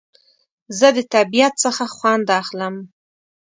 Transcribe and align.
زه 0.77 0.87
د 0.97 0.99
طبیعت 1.13 1.53
څخه 1.65 1.83
خوند 1.95 2.27
اخلم 2.41 2.75